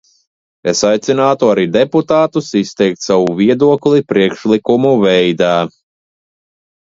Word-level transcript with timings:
Es 0.71 0.79
aicinātu 0.91 1.49
arī 1.55 1.65
deputātus 1.73 2.47
izteikt 2.61 3.05
savu 3.09 3.29
viedokli 3.41 4.03
priekšlikumu 4.13 4.95
veidā. 5.03 5.51